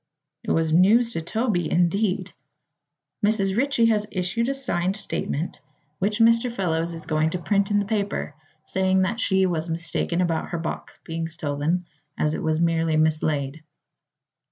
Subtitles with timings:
[0.43, 2.33] It was news to Toby, indeed!
[3.23, 3.55] "Mrs.
[3.55, 5.59] Ritchie has issued a signed statement,
[5.99, 6.51] which Mr.
[6.51, 8.33] Fellows is going to print in the paper,
[8.65, 11.85] saying that she was mistaken about her box being stolen,
[12.17, 13.61] as it was merely mislaid.